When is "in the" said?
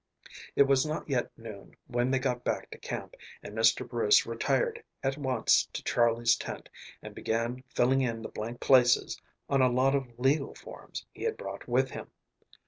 8.01-8.29